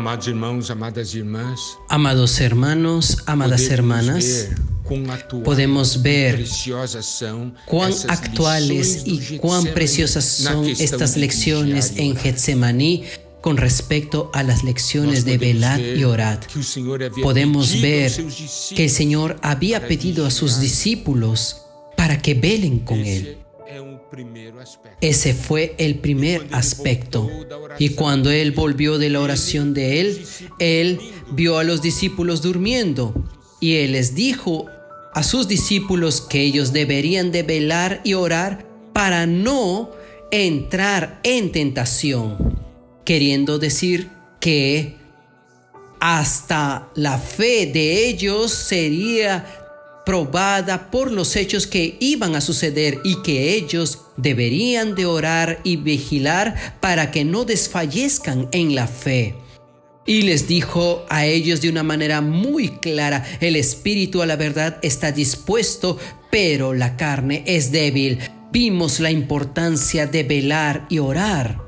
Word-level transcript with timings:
Amados 0.00 0.28
irmãos, 0.28 0.70
amadas 0.70 1.14
irmãs, 1.14 1.78
Amados 1.86 2.40
hermanos, 2.40 3.18
amadas 3.26 3.68
hermanas, 3.68 4.48
podemos 5.44 6.00
ver 6.00 6.42
cuán 7.66 7.92
actuales 8.08 9.02
y 9.04 9.36
cuán 9.36 9.66
preciosas 9.74 10.24
son 10.24 10.64
estas 10.64 11.18
lecciones 11.18 11.92
en. 11.96 12.16
Getsemaní 12.16 13.04
con 13.42 13.58
respecto 13.58 14.30
a 14.32 14.42
las 14.42 14.64
lecciones 14.64 15.26
de 15.26 15.36
velad 15.36 15.78
y 15.78 16.02
orad. 16.04 16.38
Podemos 17.22 17.78
ver 17.82 18.10
que 18.74 18.84
el 18.84 18.90
Señor 18.90 19.36
había 19.42 19.86
pedido 19.86 20.24
a 20.24 20.30
sus 20.30 20.60
discípulos 20.60 21.66
para 21.98 22.22
que 22.22 22.32
velen 22.32 22.78
con 22.78 23.00
Él. 23.00 23.39
Ese 25.00 25.34
fue 25.34 25.74
el 25.78 25.98
primer 25.98 26.48
aspecto. 26.52 27.28
Y 27.78 27.90
cuando 27.90 28.30
Él 28.30 28.52
volvió 28.52 28.98
de 28.98 29.10
la 29.10 29.20
oración 29.20 29.74
de 29.74 30.00
Él, 30.00 30.26
Él 30.58 31.00
vio 31.32 31.58
a 31.58 31.64
los 31.64 31.82
discípulos 31.82 32.42
durmiendo. 32.42 33.14
Y 33.60 33.76
Él 33.76 33.92
les 33.92 34.14
dijo 34.14 34.66
a 35.14 35.22
sus 35.22 35.48
discípulos 35.48 36.20
que 36.20 36.42
ellos 36.42 36.72
deberían 36.72 37.32
de 37.32 37.42
velar 37.42 38.00
y 38.04 38.14
orar 38.14 38.66
para 38.92 39.26
no 39.26 39.90
entrar 40.30 41.20
en 41.22 41.52
tentación. 41.52 42.58
Queriendo 43.04 43.58
decir 43.58 44.10
que 44.40 44.96
hasta 46.00 46.90
la 46.94 47.18
fe 47.18 47.66
de 47.66 48.08
ellos 48.08 48.52
sería 48.52 49.59
probada 50.10 50.90
por 50.90 51.12
los 51.12 51.36
hechos 51.36 51.68
que 51.68 51.96
iban 52.00 52.34
a 52.34 52.40
suceder 52.40 52.98
y 53.04 53.22
que 53.22 53.54
ellos 53.54 54.06
deberían 54.16 54.96
de 54.96 55.06
orar 55.06 55.60
y 55.62 55.76
vigilar 55.76 56.78
para 56.80 57.12
que 57.12 57.24
no 57.24 57.44
desfallezcan 57.44 58.48
en 58.50 58.74
la 58.74 58.88
fe. 58.88 59.36
Y 60.06 60.22
les 60.22 60.48
dijo 60.48 61.06
a 61.08 61.26
ellos 61.26 61.60
de 61.60 61.68
una 61.68 61.84
manera 61.84 62.22
muy 62.22 62.70
clara, 62.70 63.24
el 63.38 63.54
espíritu 63.54 64.20
a 64.20 64.26
la 64.26 64.34
verdad 64.34 64.78
está 64.82 65.12
dispuesto, 65.12 65.96
pero 66.28 66.74
la 66.74 66.96
carne 66.96 67.44
es 67.46 67.70
débil. 67.70 68.18
Vimos 68.50 68.98
la 68.98 69.12
importancia 69.12 70.08
de 70.08 70.24
velar 70.24 70.86
y 70.90 70.98
orar. 70.98 71.60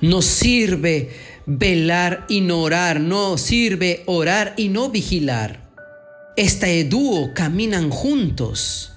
No 0.00 0.22
sirve 0.22 1.10
velar 1.46 2.26
y 2.28 2.40
no 2.40 2.62
orar, 2.62 2.98
no 2.98 3.38
sirve 3.38 4.02
orar 4.06 4.54
y 4.56 4.70
no 4.70 4.88
vigilar. 4.88 5.69
Este 6.40 6.84
dúo 6.84 7.34
caminan 7.34 7.90
juntos. 7.90 8.92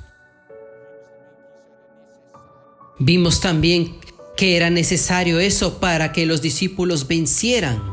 Vimos 3.00 3.42
también 3.42 4.00
que 4.38 4.56
era 4.56 4.70
necesario 4.70 5.42
eso 5.42 5.82
para 5.82 6.14
que 6.14 6.26
los 6.26 6.42
discípulos 6.42 7.06
vencieran. 7.06 7.84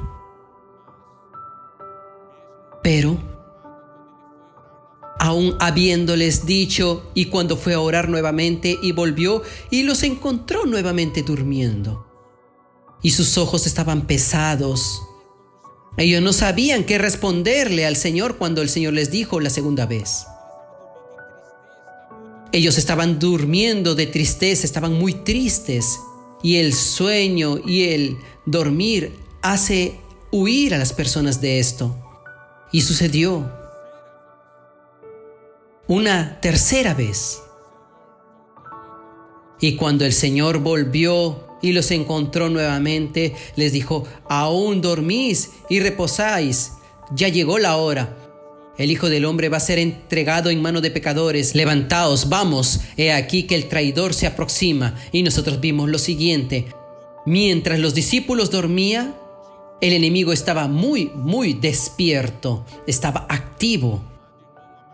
Pero, 2.85 3.19
aún 5.19 5.57
habiéndoles 5.59 6.47
dicho, 6.47 7.11
y 7.15 7.25
cuando 7.25 7.57
fue 7.57 7.75
a 7.75 7.81
orar 7.81 8.09
nuevamente 8.09 8.79
y 8.81 8.93
volvió 8.93 9.43
y 9.69 9.83
los 9.83 10.05
encontró 10.05 10.65
nuevamente 10.65 11.25
durmiendo, 11.25 12.07
y 13.03 13.11
sus 13.11 13.37
ojos 13.37 13.67
estaban 13.67 14.07
pesados, 14.07 15.03
ellos 16.03 16.23
no 16.23 16.33
sabían 16.33 16.85
qué 16.85 16.97
responderle 16.97 17.85
al 17.85 17.95
Señor 17.95 18.39
cuando 18.39 18.63
el 18.63 18.71
Señor 18.71 18.95
les 18.95 19.11
dijo 19.11 19.39
la 19.39 19.51
segunda 19.51 19.85
vez. 19.85 20.27
Ellos 22.53 22.79
estaban 22.79 23.19
durmiendo 23.19 23.95
de 23.95 24.07
tristeza, 24.07 24.65
estaban 24.65 24.95
muy 24.95 25.13
tristes 25.13 26.01
y 26.43 26.57
el 26.57 26.73
sueño 26.73 27.59
y 27.67 27.91
el 27.91 28.17
dormir 28.47 29.15
hace 29.43 30.01
huir 30.33 30.75
a 30.75 30.79
las 30.79 30.95
personas 30.95 31.43
de 31.43 31.59
esto. 31.61 31.95
Y 32.73 32.81
sucedió 32.81 33.53
una 35.87 36.41
tercera 36.41 36.95
vez. 36.95 37.43
Y 39.61 39.77
cuando 39.77 40.05
el 40.05 40.13
Señor 40.13 40.59
volvió 40.59 41.45
y 41.63 41.73
los 41.73 41.91
encontró 41.91 42.49
nuevamente, 42.49 43.35
les 43.57 43.73
dijo, 43.73 44.05
aún 44.29 44.81
dormís 44.81 45.51
y 45.69 45.81
reposáis, 45.81 46.73
ya 47.15 47.29
llegó 47.29 47.59
la 47.59 47.77
hora. 47.77 48.17
El 48.79 48.91
Hijo 48.91 49.11
del 49.11 49.27
Hombre 49.27 49.51
va 49.51 49.59
a 49.59 49.61
ser 49.61 49.79
entregado 49.79 50.49
en 50.49 50.63
mano 50.63 50.81
de 50.81 50.91
pecadores. 50.91 51.55
Levantaos, 51.55 52.31
vamos, 52.31 52.81
he 52.97 53.13
aquí 53.13 53.43
que 53.43 53.55
el 53.55 53.69
traidor 53.69 54.15
se 54.15 54.27
aproxima. 54.27 54.95
Y 55.13 55.23
nosotros 55.23 55.61
vimos 55.61 55.91
lo 55.91 55.99
siguiente. 55.99 56.67
Mientras 57.27 57.79
los 57.79 57.95
discípulos 57.95 58.51
dormían, 58.51 59.15
el 59.83 59.93
enemigo 59.93 60.33
estaba 60.33 60.67
muy, 60.69 61.11
muy 61.15 61.53
despierto, 61.53 62.65
estaba 62.87 63.27
activo, 63.29 64.03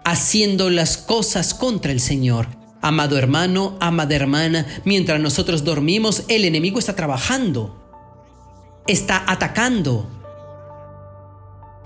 haciendo 0.04 0.68
las 0.70 0.96
cosas 0.96 1.54
contra 1.54 1.92
el 1.92 2.00
Señor. 2.00 2.48
Amado 2.86 3.18
hermano, 3.18 3.76
amada 3.80 4.14
hermana, 4.14 4.64
mientras 4.84 5.18
nosotros 5.18 5.64
dormimos, 5.64 6.22
el 6.28 6.44
enemigo 6.44 6.78
está 6.78 6.94
trabajando, 6.94 7.76
está 8.86 9.24
atacando. 9.26 10.06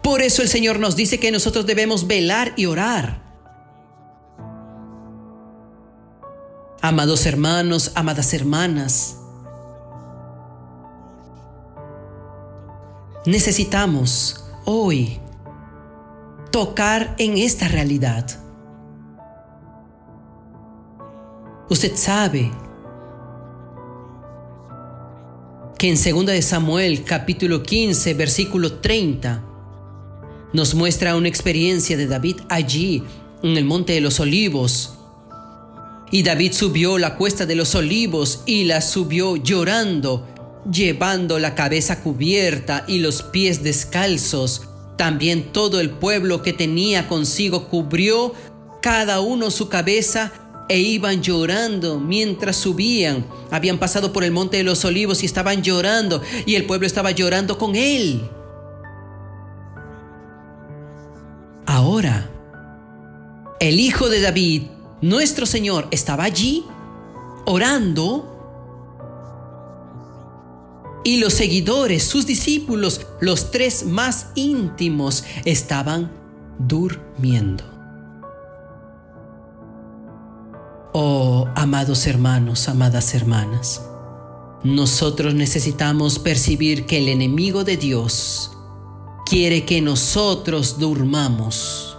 Por 0.03 0.21
eso 0.21 0.43
el 0.43 0.49
Señor 0.49 0.78
nos 0.78 0.97
dice 0.97 1.19
que 1.19 1.31
nosotros 1.31 1.65
debemos 1.65 2.06
velar 2.06 2.53
y 2.55 2.66
orar. 2.66 3.22
Amados 6.83 7.25
hermanos, 7.25 7.93
amadas 7.94 8.34
hermanas, 8.34 9.17
necesitamos 13.25 14.44
hoy 14.67 15.19
tocar 16.50 17.15
en 17.17 17.38
esta 17.38 17.69
realidad. 17.69 18.40
Usted 21.70 21.94
sabe 21.94 22.50
que 25.78 25.88
en 25.88 25.94
2 25.94 26.26
de 26.26 26.42
Samuel 26.42 27.04
capítulo 27.04 27.62
15 27.62 28.12
versículo 28.14 28.81
30 28.81 29.44
nos 30.53 30.75
muestra 30.75 31.14
una 31.14 31.28
experiencia 31.28 31.97
de 31.97 32.08
David 32.08 32.38
allí 32.48 33.04
en 33.44 33.56
el 33.56 33.64
monte 33.64 33.92
de 33.92 34.00
los 34.00 34.19
olivos. 34.19 34.94
Y 36.10 36.25
David 36.25 36.54
subió 36.54 36.98
la 36.98 37.14
cuesta 37.14 37.47
de 37.47 37.54
los 37.54 37.76
olivos 37.76 38.42
y 38.47 38.64
la 38.64 38.81
subió 38.81 39.37
llorando, 39.37 40.26
llevando 40.69 41.38
la 41.38 41.54
cabeza 41.54 42.02
cubierta 42.02 42.84
y 42.88 42.98
los 42.98 43.22
pies 43.22 43.62
descalzos. 43.62 44.62
También 44.97 45.52
todo 45.52 45.78
el 45.78 45.91
pueblo 45.91 46.42
que 46.42 46.52
tenía 46.52 47.06
consigo 47.06 47.69
cubrió 47.69 48.34
cada 48.82 49.20
uno 49.20 49.52
su 49.52 49.69
cabeza 49.69 50.32
e 50.70 50.78
iban 50.78 51.20
llorando 51.20 51.98
mientras 51.98 52.54
subían. 52.54 53.26
Habían 53.50 53.78
pasado 53.78 54.12
por 54.12 54.22
el 54.22 54.31
monte 54.31 54.56
de 54.58 54.62
los 54.62 54.84
olivos 54.84 55.25
y 55.25 55.26
estaban 55.26 55.62
llorando 55.62 56.22
y 56.47 56.54
el 56.54 56.64
pueblo 56.64 56.86
estaba 56.86 57.10
llorando 57.10 57.58
con 57.58 57.75
él. 57.75 58.22
Ahora, 61.66 62.31
el 63.58 63.81
hijo 63.81 64.08
de 64.08 64.20
David, 64.20 64.62
nuestro 65.00 65.44
Señor, 65.44 65.88
estaba 65.91 66.22
allí 66.22 66.64
orando 67.47 68.31
y 71.02 71.19
los 71.19 71.32
seguidores, 71.32 72.04
sus 72.04 72.26
discípulos, 72.26 73.08
los 73.20 73.50
tres 73.50 73.84
más 73.84 74.28
íntimos, 74.37 75.25
estaban 75.44 76.12
durmiendo. 76.60 77.69
Oh, 80.92 81.46
amados 81.54 82.08
hermanos, 82.08 82.69
amadas 82.69 83.14
hermanas, 83.14 83.87
nosotros 84.64 85.34
necesitamos 85.34 86.19
percibir 86.19 86.84
que 86.84 86.98
el 86.98 87.08
enemigo 87.08 87.62
de 87.62 87.76
Dios 87.76 88.50
quiere 89.25 89.64
que 89.64 89.81
nosotros 89.81 90.81
durmamos. 90.81 91.96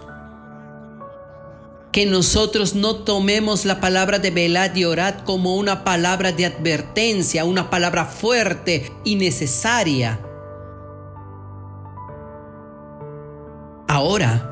Que 1.93 2.05
nosotros 2.05 2.75
no 2.75 2.97
tomemos 2.97 3.63
la 3.63 3.79
palabra 3.79 4.19
de 4.19 4.31
velad 4.31 4.75
y 4.75 4.83
orad 4.83 5.19
como 5.23 5.55
una 5.55 5.85
palabra 5.85 6.33
de 6.33 6.45
advertencia, 6.45 7.45
una 7.45 7.69
palabra 7.69 8.03
fuerte 8.05 8.91
y 9.05 9.15
necesaria. 9.15 10.19
Ahora, 13.87 14.50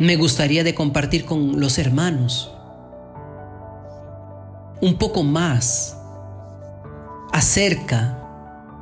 me 0.00 0.16
gustaría 0.16 0.64
de 0.64 0.74
compartir 0.74 1.26
con 1.26 1.60
los 1.60 1.78
hermanos 1.78 2.50
un 4.80 4.96
poco 4.96 5.22
más 5.22 5.94
acerca 7.32 8.18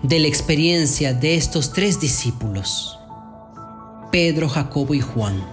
de 0.05 0.21
la 0.21 0.29
experiencia 0.29 1.13
de 1.13 1.35
estos 1.35 1.73
tres 1.73 1.99
discípulos, 1.99 3.01
Pedro, 4.13 4.49
Jacobo 4.49 4.95
y 4.95 5.01
Juan. 5.01 5.45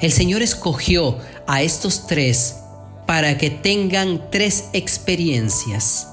El 0.00 0.12
Señor 0.12 0.42
escogió 0.42 1.18
a 1.48 1.62
estos 1.62 2.06
tres 2.06 2.60
para 3.04 3.36
que 3.36 3.50
tengan 3.50 4.30
tres 4.30 4.68
experiencias. 4.74 6.08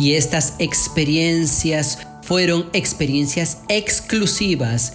Y 0.00 0.14
estas 0.14 0.54
experiencias 0.58 1.98
fueron 2.22 2.70
experiencias 2.72 3.58
exclusivas. 3.68 4.94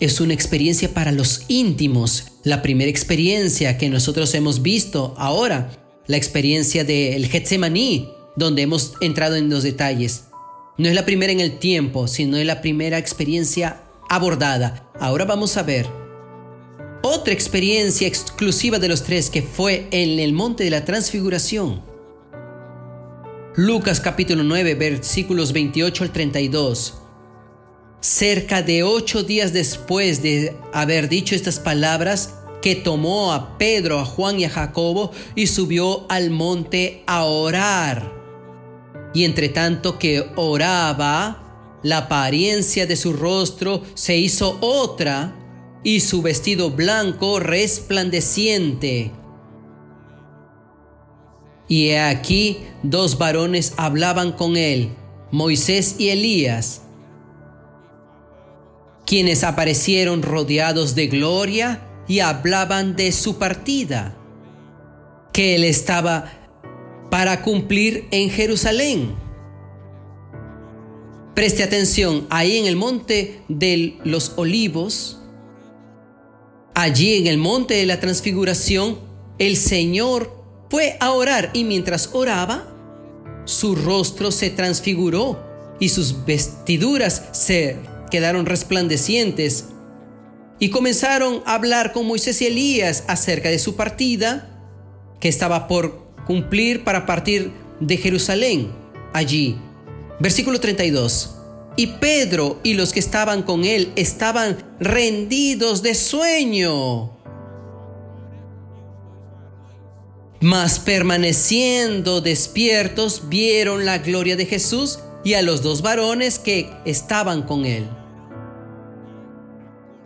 Es 0.00 0.20
una 0.20 0.32
experiencia 0.32 0.94
para 0.94 1.10
los 1.10 1.42
íntimos. 1.48 2.28
La 2.44 2.62
primera 2.62 2.88
experiencia 2.88 3.78
que 3.78 3.88
nosotros 3.88 4.32
hemos 4.34 4.62
visto 4.62 5.14
ahora, 5.18 5.72
la 6.06 6.16
experiencia 6.16 6.84
del 6.84 7.26
Getsemaní, 7.26 8.08
donde 8.36 8.62
hemos 8.62 8.94
entrado 9.00 9.34
en 9.34 9.50
los 9.50 9.64
detalles. 9.64 10.24
No 10.76 10.88
es 10.88 10.94
la 10.94 11.04
primera 11.04 11.32
en 11.32 11.40
el 11.40 11.58
tiempo, 11.58 12.06
sino 12.06 12.36
es 12.36 12.46
la 12.46 12.60
primera 12.60 12.98
experiencia 12.98 13.82
abordada. 14.08 14.88
Ahora 15.00 15.24
vamos 15.24 15.56
a 15.56 15.64
ver 15.64 15.88
otra 17.02 17.32
experiencia 17.32 18.06
exclusiva 18.06 18.78
de 18.78 18.88
los 18.88 19.02
tres 19.02 19.30
que 19.30 19.42
fue 19.42 19.88
en 19.90 20.20
el 20.20 20.32
monte 20.32 20.62
de 20.64 20.70
la 20.70 20.84
transfiguración. 20.84 21.82
Lucas 23.56 23.98
capítulo 24.00 24.44
9 24.44 24.74
versículos 24.76 25.52
28 25.52 26.04
al 26.04 26.12
32. 26.12 26.98
Cerca 28.00 28.62
de 28.62 28.84
ocho 28.84 29.24
días 29.24 29.52
después 29.52 30.22
de 30.22 30.56
haber 30.72 31.08
dicho 31.08 31.34
estas 31.34 31.58
palabras, 31.58 32.34
que 32.62 32.74
tomó 32.74 33.32
a 33.32 33.58
Pedro, 33.58 34.00
a 34.00 34.04
Juan 34.04 34.40
y 34.40 34.44
a 34.44 34.50
Jacobo 34.50 35.12
y 35.34 35.46
subió 35.46 36.06
al 36.10 36.30
monte 36.30 37.02
a 37.06 37.24
orar. 37.24 38.12
Y 39.14 39.24
entre 39.24 39.48
tanto 39.48 39.98
que 39.98 40.26
oraba, 40.36 41.78
la 41.82 41.98
apariencia 41.98 42.86
de 42.86 42.96
su 42.96 43.12
rostro 43.12 43.82
se 43.94 44.16
hizo 44.16 44.58
otra 44.60 45.34
y 45.84 46.00
su 46.00 46.22
vestido 46.22 46.70
blanco 46.70 47.40
resplandeciente. 47.40 49.12
Y 51.68 51.88
he 51.88 52.00
aquí 52.00 52.58
dos 52.82 53.18
varones 53.18 53.74
hablaban 53.76 54.32
con 54.32 54.56
él, 54.56 54.90
Moisés 55.30 55.96
y 55.98 56.08
Elías, 56.08 56.82
quienes 59.08 59.42
aparecieron 59.42 60.20
rodeados 60.20 60.94
de 60.94 61.06
gloria 61.06 61.80
y 62.06 62.20
hablaban 62.20 62.94
de 62.94 63.10
su 63.10 63.38
partida, 63.38 64.14
que 65.32 65.54
él 65.54 65.64
estaba 65.64 66.30
para 67.10 67.40
cumplir 67.40 68.06
en 68.10 68.28
Jerusalén. 68.28 69.14
Preste 71.34 71.62
atención, 71.62 72.26
ahí 72.28 72.58
en 72.58 72.66
el 72.66 72.76
monte 72.76 73.40
de 73.48 73.96
los 74.04 74.34
olivos, 74.36 75.18
Allí 76.78 77.14
en 77.14 77.26
el 77.26 77.38
monte 77.38 77.74
de 77.74 77.86
la 77.86 77.98
transfiguración, 77.98 79.00
el 79.40 79.56
Señor 79.56 80.32
fue 80.70 80.96
a 81.00 81.10
orar 81.10 81.50
y 81.52 81.64
mientras 81.64 82.10
oraba, 82.12 82.72
su 83.46 83.74
rostro 83.74 84.30
se 84.30 84.50
transfiguró 84.50 85.44
y 85.80 85.88
sus 85.88 86.24
vestiduras 86.24 87.30
se 87.32 87.78
quedaron 88.10 88.46
resplandecientes. 88.46 89.66
Y 90.58 90.70
comenzaron 90.70 91.42
a 91.46 91.54
hablar 91.54 91.92
con 91.92 92.06
Moisés 92.06 92.42
y 92.42 92.46
Elías 92.46 93.04
acerca 93.06 93.48
de 93.48 93.58
su 93.58 93.76
partida, 93.76 94.50
que 95.20 95.28
estaba 95.28 95.68
por 95.68 96.08
cumplir 96.26 96.84
para 96.84 97.06
partir 97.06 97.52
de 97.80 97.96
Jerusalén 97.96 98.72
allí. 99.12 99.56
Versículo 100.20 100.60
32. 100.60 101.34
Y 101.76 101.86
Pedro 101.86 102.58
y 102.64 102.74
los 102.74 102.92
que 102.92 102.98
estaban 102.98 103.42
con 103.42 103.64
él 103.64 103.92
estaban 103.94 104.58
rendidos 104.80 105.82
de 105.82 105.94
sueño. 105.94 107.12
Mas 110.40 110.78
permaneciendo 110.78 112.20
despiertos 112.20 113.28
vieron 113.28 113.84
la 113.84 113.98
gloria 113.98 114.36
de 114.36 114.46
Jesús 114.46 115.00
y 115.24 115.34
a 115.34 115.42
los 115.42 115.62
dos 115.62 115.82
varones 115.82 116.38
que 116.38 116.70
estaban 116.84 117.42
con 117.42 117.64
él. 117.64 117.88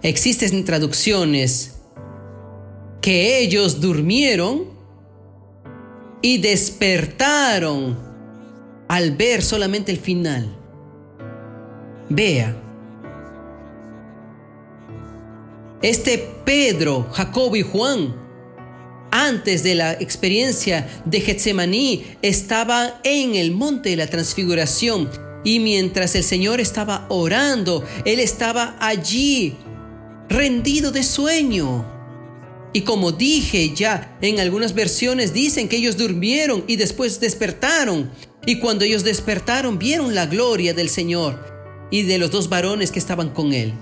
Existen 0.02 0.64
traducciones 0.64 1.75
que 3.00 3.38
ellos 3.38 3.81
durmieron 3.81 4.64
y 6.22 6.38
despertaron 6.38 7.99
al 8.88 9.16
ver 9.16 9.43
solamente 9.43 9.93
el 9.93 9.99
final. 9.99 10.56
Vea. 12.08 12.56
Este 15.82 16.19
Pedro, 16.44 17.08
Jacobo 17.12 17.56
y 17.56 17.62
Juan, 17.62 18.14
antes 19.10 19.62
de 19.62 19.75
la 19.75 19.93
experiencia 19.93 21.02
de 21.04 21.20
Getsemaní, 21.20 22.04
estaban 22.22 22.94
en 23.02 23.34
el 23.34 23.50
monte 23.50 23.90
de 23.90 23.96
la 23.96 24.06
transfiguración 24.06 25.08
y 25.44 25.58
mientras 25.58 26.14
el 26.14 26.22
Señor 26.22 26.60
estaba 26.60 27.06
orando, 27.08 27.84
Él 28.04 28.20
estaba 28.20 28.76
allí, 28.78 29.56
rendido 30.32 30.90
de 30.90 31.02
sueño. 31.02 31.87
Y 32.73 32.82
como 32.82 33.12
dije 33.12 33.75
ya, 33.75 34.17
en 34.23 34.40
algunas 34.40 34.75
versiones 34.75 35.32
dicen 35.32 35.69
que 35.69 35.76
ellos 35.76 35.96
durmieron 35.96 36.64
y 36.67 36.76
después 36.76 37.20
despertaron. 37.20 38.11
Y 38.46 38.58
cuando 38.58 38.84
ellos 38.84 39.05
despertaron, 39.05 39.79
vieron 39.79 40.14
la 40.14 40.26
gloria 40.26 40.75
del 40.75 40.88
Señor 40.88 41.52
y 41.90 42.02
de 42.02 42.19
los 42.19 42.31
dos 42.31 42.49
varones 42.49 42.90
que 42.90 42.99
estaban 42.99 43.31
con 43.31 43.52
él. 43.52 43.75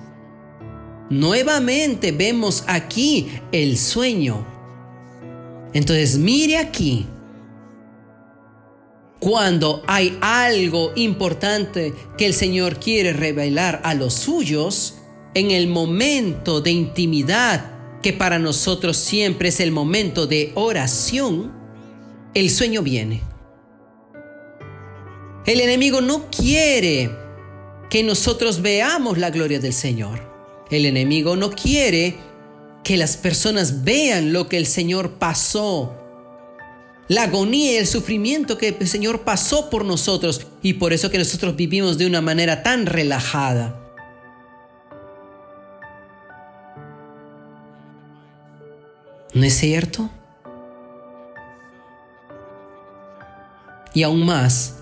Nuevamente 1.08 2.12
vemos 2.12 2.64
aquí 2.67 3.29
el 3.53 3.79
sueño. 3.79 4.46
Entonces 5.73 6.19
mire 6.19 6.58
aquí. 6.58 7.06
Cuando 9.20 9.82
hay 9.87 10.17
algo 10.20 10.93
importante 10.96 11.93
que 12.17 12.26
el 12.26 12.35
Señor 12.35 12.81
quiere 12.81 13.12
revelar 13.12 13.81
a 13.85 13.94
los 13.94 14.14
suyos, 14.14 15.00
en 15.35 15.50
el 15.50 15.69
momento 15.69 16.61
de 16.61 16.71
intimidad, 16.71 18.00
que 18.03 18.12
para 18.12 18.38
nosotros 18.38 18.97
siempre 18.97 19.50
es 19.50 19.61
el 19.61 19.73
momento 19.73 20.27
de 20.27 20.53
oración, 20.55 21.53
el 22.35 22.50
sueño 22.50 22.82
viene. 22.82 23.23
El 25.47 25.61
enemigo 25.61 26.00
no 26.00 26.31
quiere 26.31 27.11
que 27.88 28.03
nosotros 28.03 28.62
veamos 28.62 29.19
la 29.19 29.31
gloria 29.31 29.59
del 29.59 29.73
Señor. 29.73 30.21
El 30.71 30.87
enemigo 30.87 31.37
no 31.37 31.50
quiere 31.50 32.17
que 32.84 32.96
las 32.96 33.17
personas 33.17 33.84
vean 33.84 34.32
lo 34.32 34.49
que 34.49 34.56
el 34.56 34.67
Señor 34.67 35.19
pasó, 35.19 35.96
la 37.08 37.25
agonía 37.25 37.72
y 37.72 37.77
el 37.77 37.87
sufrimiento 37.87 38.56
que 38.56 38.77
el 38.79 38.89
Señor 38.89 39.22
pasó 39.22 39.69
por 39.69 39.84
nosotros 39.84 40.46
y 40.63 40.75
por 40.75 40.93
eso 40.93 41.10
que 41.10 41.19
nosotros 41.19 41.56
vivimos 41.56 41.99
de 41.99 42.06
una 42.06 42.20
manera 42.20 42.63
tan 42.63 42.87
relajada. 42.87 43.80
¿No 49.32 49.44
es 49.44 49.56
cierto? 49.56 50.10
Y 53.94 54.03
aún 54.03 54.25
más, 54.25 54.77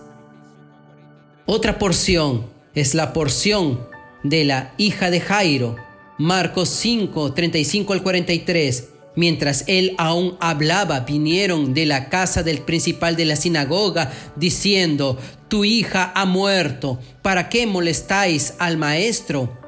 otra 1.44 1.78
porción 1.78 2.46
es 2.74 2.94
la 2.94 3.12
porción 3.12 3.86
de 4.22 4.44
la 4.44 4.72
hija 4.78 5.10
de 5.10 5.20
Jairo. 5.20 5.76
Marcos 6.18 6.70
5, 6.70 7.34
35 7.34 7.92
al 7.92 8.02
43. 8.02 8.88
Mientras 9.16 9.64
él 9.66 9.94
aún 9.98 10.36
hablaba, 10.40 11.00
vinieron 11.00 11.74
de 11.74 11.86
la 11.86 12.08
casa 12.08 12.42
del 12.42 12.60
principal 12.60 13.16
de 13.16 13.24
la 13.26 13.36
sinagoga, 13.36 14.12
diciendo, 14.36 15.18
Tu 15.48 15.64
hija 15.64 16.12
ha 16.14 16.24
muerto, 16.24 16.98
¿para 17.20 17.48
qué 17.48 17.66
molestáis 17.66 18.54
al 18.58 18.78
maestro? 18.78 19.58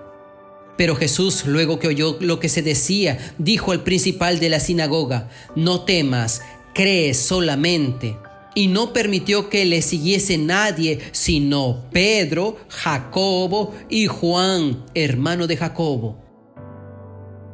Pero 0.80 0.96
Jesús, 0.96 1.44
luego 1.44 1.78
que 1.78 1.88
oyó 1.88 2.16
lo 2.20 2.40
que 2.40 2.49
se 2.49 2.62
decía, 2.62 3.18
dijo 3.37 3.72
al 3.72 3.82
principal 3.82 4.40
de 4.40 4.49
la 4.49 4.60
sinagoga, 4.60 5.28
No 5.54 5.82
temas, 5.82 6.40
cree 6.72 7.12
solamente 7.12 8.16
y 8.54 8.68
no 8.68 8.94
permitió 8.94 9.50
que 9.50 9.66
le 9.66 9.82
siguiese 9.82 10.38
nadie, 10.38 11.00
sino 11.12 11.84
Pedro, 11.92 12.56
Jacobo 12.70 13.75
y 13.90 14.06
Juan, 14.06 14.87
hermano 14.94 15.46
de 15.46 15.58
Jacobo. 15.58 16.25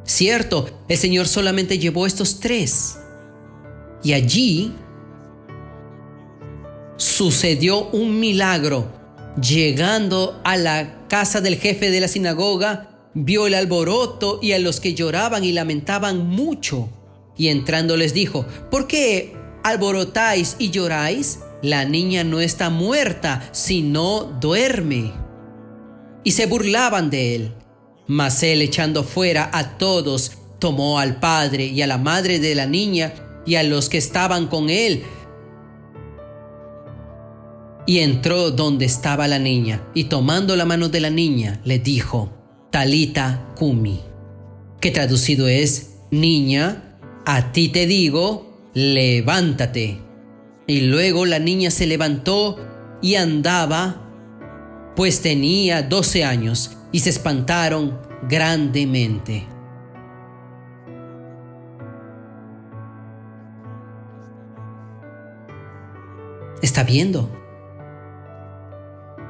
Cierto, 0.04 0.84
el 0.86 0.96
Señor 0.96 1.26
solamente 1.26 1.80
llevó 1.80 2.06
estos 2.06 2.38
tres. 2.38 2.96
Y 4.04 4.12
allí 4.12 4.72
sucedió 6.96 7.88
un 7.88 8.20
milagro. 8.20 8.92
Llegando 9.42 10.40
a 10.44 10.56
la 10.56 11.08
casa 11.08 11.40
del 11.40 11.56
jefe 11.56 11.90
de 11.90 12.00
la 12.00 12.06
sinagoga, 12.06 12.92
vio 13.16 13.46
el 13.46 13.54
alboroto 13.54 14.38
y 14.42 14.52
a 14.52 14.58
los 14.58 14.78
que 14.78 14.94
lloraban 14.94 15.42
y 15.42 15.52
lamentaban 15.52 16.28
mucho. 16.28 16.90
Y 17.36 17.48
entrando 17.48 17.96
les 17.96 18.12
dijo, 18.12 18.46
¿por 18.70 18.86
qué 18.86 19.34
alborotáis 19.64 20.56
y 20.58 20.70
lloráis? 20.70 21.40
La 21.62 21.86
niña 21.86 22.24
no 22.24 22.40
está 22.40 22.68
muerta, 22.68 23.48
sino 23.52 24.24
duerme. 24.24 25.12
Y 26.24 26.32
se 26.32 26.46
burlaban 26.46 27.08
de 27.08 27.34
él. 27.34 27.54
Mas 28.06 28.42
él 28.42 28.60
echando 28.60 29.02
fuera 29.02 29.50
a 29.52 29.78
todos, 29.78 30.32
tomó 30.58 30.98
al 30.98 31.18
padre 31.18 31.66
y 31.66 31.80
a 31.80 31.86
la 31.86 31.98
madre 31.98 32.38
de 32.38 32.54
la 32.54 32.66
niña 32.66 33.14
y 33.46 33.54
a 33.54 33.62
los 33.62 33.88
que 33.88 33.98
estaban 33.98 34.46
con 34.46 34.68
él. 34.68 35.02
Y 37.86 38.00
entró 38.00 38.50
donde 38.50 38.84
estaba 38.84 39.26
la 39.26 39.38
niña, 39.38 39.88
y 39.94 40.04
tomando 40.04 40.56
la 40.56 40.64
mano 40.64 40.88
de 40.88 41.00
la 41.00 41.10
niña, 41.10 41.60
le 41.64 41.78
dijo, 41.78 42.36
Talita 42.70 43.52
Kumi, 43.56 44.00
que 44.80 44.90
traducido 44.90 45.48
es, 45.48 45.94
Niña, 46.10 46.98
a 47.24 47.52
ti 47.52 47.68
te 47.68 47.86
digo, 47.86 48.70
levántate. 48.74 50.00
Y 50.66 50.82
luego 50.82 51.26
la 51.26 51.38
niña 51.38 51.70
se 51.70 51.86
levantó 51.86 52.58
y 53.00 53.14
andaba, 53.14 54.92
pues 54.94 55.22
tenía 55.22 55.82
doce 55.82 56.24
años, 56.24 56.76
y 56.92 57.00
se 57.00 57.10
espantaron 57.10 57.98
grandemente. 58.28 59.46
Está 66.62 66.84
viendo. 66.84 67.30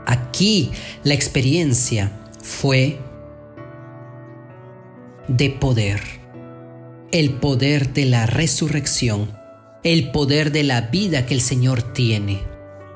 Aquí 0.07 0.71
la 1.03 1.15
experiencia 1.15 2.13
fue 2.43 2.99
de 5.29 5.51
poder. 5.51 6.01
El 7.13 7.35
poder 7.35 7.93
de 7.93 8.05
la 8.07 8.27
resurrección. 8.27 9.31
El 9.83 10.11
poder 10.11 10.53
de 10.53 10.65
la 10.65 10.83
vida 10.83 11.27
que 11.27 11.35
el 11.35 11.41
Señor 11.41 11.83
tiene. 11.95 12.43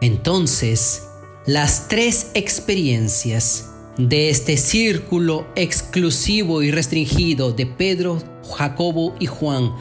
Entonces, 0.01 1.03
las 1.47 1.89
tres 1.89 2.31
experiencias 2.35 3.71
de 3.97 4.31
este 4.31 4.57
círculo 4.57 5.47
exclusivo 5.57 6.63
y 6.63 6.71
restringido 6.71 7.53
de 7.53 7.67
Pedro, 7.67 8.23
Jacobo 8.57 9.15
y 9.19 9.27
Juan, 9.27 9.73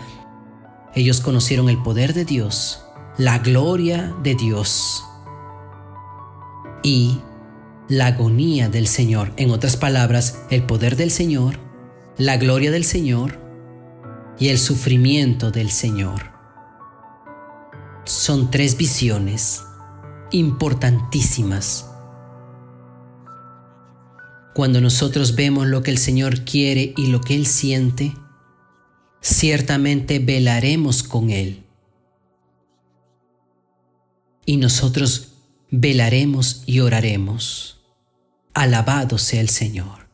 ellos 0.95 1.21
conocieron 1.21 1.69
el 1.69 1.81
poder 1.81 2.13
de 2.13 2.25
Dios, 2.25 2.81
la 3.17 3.39
gloria 3.39 4.15
de 4.23 4.35
Dios 4.35 5.03
y 6.83 7.19
la 7.87 8.07
agonía 8.07 8.69
del 8.69 8.87
Señor. 8.87 9.31
En 9.37 9.51
otras 9.51 9.77
palabras, 9.77 10.39
el 10.49 10.63
poder 10.63 10.95
del 10.95 11.11
Señor, 11.11 11.59
la 12.19 12.35
gloria 12.35 12.69
del 12.69 12.83
Señor 12.83 13.39
y 14.37 14.49
el 14.49 14.59
sufrimiento 14.59 15.51
del 15.51 15.71
Señor. 15.71 16.33
Son 18.03 18.51
tres 18.51 18.75
visiones 18.75 19.63
importantísimas. 20.31 21.89
Cuando 24.53 24.81
nosotros 24.81 25.35
vemos 25.35 25.67
lo 25.67 25.81
que 25.81 25.91
el 25.91 25.97
Señor 25.97 26.43
quiere 26.43 26.93
y 26.97 27.07
lo 27.07 27.21
que 27.21 27.35
Él 27.35 27.45
siente, 27.45 28.13
ciertamente 29.21 30.19
velaremos 30.19 31.03
con 31.03 31.29
Él. 31.29 31.63
Y 34.45 34.57
nosotros 34.57 35.35
velaremos 35.71 36.63
y 36.65 36.81
oraremos. 36.81 37.79
Alabado 38.53 39.17
sea 39.17 39.39
el 39.39 39.49
Señor. 39.49 40.08